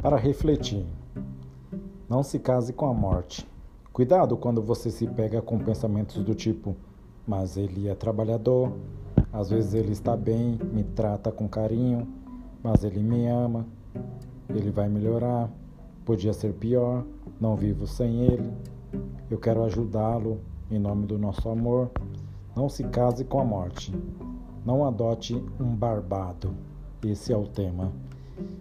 para 0.00 0.16
refletir. 0.16 0.86
Não 2.08 2.22
se 2.22 2.38
case 2.38 2.72
com 2.72 2.86
a 2.86 2.94
morte. 2.94 3.46
Cuidado 3.92 4.36
quando 4.36 4.62
você 4.62 4.90
se 4.90 5.06
pega 5.06 5.42
com 5.42 5.58
pensamentos 5.58 6.22
do 6.24 6.34
tipo: 6.34 6.74
mas 7.26 7.56
ele 7.56 7.88
é 7.88 7.94
trabalhador, 7.94 8.72
às 9.32 9.50
vezes 9.50 9.74
ele 9.74 9.92
está 9.92 10.16
bem, 10.16 10.58
me 10.72 10.82
trata 10.82 11.30
com 11.30 11.48
carinho, 11.48 12.08
mas 12.62 12.82
ele 12.82 13.02
me 13.02 13.26
ama, 13.26 13.66
ele 14.48 14.70
vai 14.70 14.88
melhorar, 14.88 15.50
podia 16.04 16.32
ser 16.32 16.54
pior, 16.54 17.04
não 17.40 17.54
vivo 17.54 17.86
sem 17.86 18.22
ele, 18.22 18.50
eu 19.30 19.38
quero 19.38 19.62
ajudá-lo 19.64 20.40
em 20.70 20.78
nome 20.78 21.06
do 21.06 21.18
nosso 21.18 21.48
amor. 21.48 21.90
Não 22.56 22.68
se 22.68 22.84
case 22.84 23.24
com 23.24 23.40
a 23.40 23.44
morte. 23.44 23.94
Não 24.64 24.84
adote 24.84 25.34
um 25.58 25.74
barbado. 25.74 26.52
Esse 27.04 27.32
é 27.32 27.36
o 27.36 27.46
tema. 27.46 27.92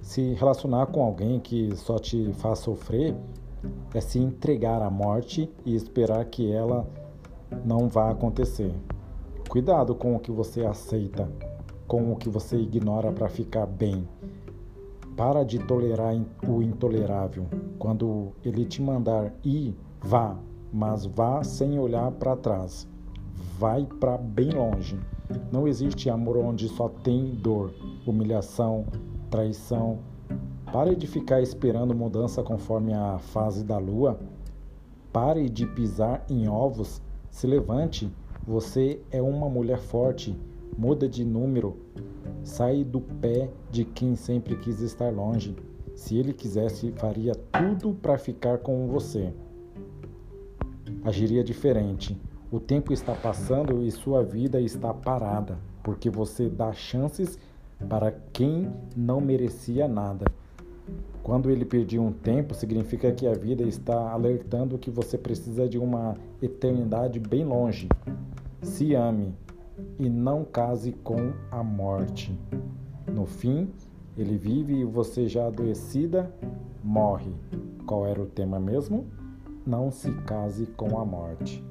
Se 0.00 0.34
relacionar 0.34 0.86
com 0.86 1.02
alguém 1.02 1.40
que 1.40 1.74
só 1.76 1.98
te 1.98 2.32
faz 2.34 2.60
sofrer 2.60 3.14
é 3.94 4.00
se 4.00 4.18
entregar 4.18 4.82
à 4.82 4.90
morte 4.90 5.50
e 5.64 5.74
esperar 5.74 6.24
que 6.26 6.50
ela 6.52 6.88
não 7.64 7.88
vá 7.88 8.10
acontecer. 8.10 8.72
Cuidado 9.48 9.94
com 9.94 10.14
o 10.16 10.20
que 10.20 10.30
você 10.30 10.64
aceita, 10.64 11.28
com 11.86 12.12
o 12.12 12.16
que 12.16 12.28
você 12.28 12.56
ignora 12.56 13.12
para 13.12 13.28
ficar 13.28 13.66
bem. 13.66 14.06
Para 15.16 15.44
de 15.44 15.58
tolerar 15.58 16.14
o 16.46 16.62
intolerável. 16.62 17.46
Quando 17.78 18.32
ele 18.44 18.64
te 18.64 18.82
mandar 18.82 19.32
ir, 19.42 19.74
vá, 20.00 20.36
mas 20.72 21.06
vá 21.06 21.42
sem 21.42 21.78
olhar 21.78 22.10
para 22.12 22.36
trás. 22.36 22.86
Vai 23.58 23.86
para 23.98 24.18
bem 24.18 24.50
longe. 24.50 24.98
Não 25.50 25.66
existe 25.66 26.10
amor 26.10 26.36
onde 26.36 26.68
só 26.68 26.88
tem 26.88 27.34
dor, 27.34 27.72
humilhação, 28.06 28.84
traição. 29.30 29.98
Pare 30.72 30.94
de 30.94 31.06
ficar 31.06 31.40
esperando 31.40 31.94
mudança 31.94 32.42
conforme 32.42 32.92
a 32.92 33.18
fase 33.18 33.64
da 33.64 33.78
lua. 33.78 34.18
Pare 35.12 35.48
de 35.48 35.66
pisar 35.66 36.24
em 36.28 36.48
ovos. 36.48 37.00
Se 37.30 37.46
levante. 37.46 38.10
Você 38.46 39.00
é 39.10 39.22
uma 39.22 39.48
mulher 39.48 39.78
forte. 39.78 40.38
Muda 40.76 41.08
de 41.08 41.24
número. 41.24 41.76
Sai 42.42 42.84
do 42.84 43.00
pé 43.00 43.50
de 43.70 43.84
quem 43.84 44.14
sempre 44.14 44.56
quis 44.56 44.80
estar 44.80 45.12
longe. 45.12 45.56
Se 45.94 46.16
ele 46.18 46.32
quisesse, 46.32 46.92
faria 46.92 47.32
tudo 47.34 47.94
para 47.94 48.18
ficar 48.18 48.58
com 48.58 48.86
você. 48.86 49.32
Agiria 51.02 51.42
diferente. 51.42 52.20
O 52.50 52.60
tempo 52.60 52.92
está 52.92 53.14
passando 53.14 53.82
e 53.82 53.90
sua 53.90 54.22
vida 54.22 54.60
está 54.60 54.92
parada, 54.92 55.58
porque 55.82 56.08
você 56.08 56.48
dá 56.48 56.72
chances 56.72 57.38
para 57.88 58.12
quem 58.32 58.72
não 58.96 59.20
merecia 59.20 59.86
nada. 59.86 60.24
Quando 61.22 61.50
ele 61.50 61.64
pediu 61.64 62.02
um 62.02 62.12
tempo, 62.12 62.54
significa 62.54 63.10
que 63.10 63.26
a 63.26 63.32
vida 63.32 63.64
está 63.64 64.12
alertando 64.12 64.78
que 64.78 64.90
você 64.90 65.18
precisa 65.18 65.68
de 65.68 65.78
uma 65.78 66.16
eternidade 66.40 67.18
bem 67.18 67.44
longe. 67.44 67.88
Se 68.62 68.94
ame 68.94 69.34
e 69.98 70.08
não 70.08 70.44
case 70.44 70.92
com 70.92 71.32
a 71.50 71.62
morte. 71.62 72.38
No 73.12 73.26
fim, 73.26 73.68
ele 74.16 74.38
vive 74.38 74.74
e 74.80 74.84
você 74.84 75.28
já 75.28 75.46
adoecida 75.46 76.32
morre. 76.82 77.32
Qual 77.86 78.06
era 78.06 78.22
o 78.22 78.26
tema 78.26 78.60
mesmo? 78.60 79.06
Não 79.66 79.90
se 79.90 80.12
case 80.22 80.66
com 80.66 80.98
a 80.98 81.04
morte. 81.04 81.62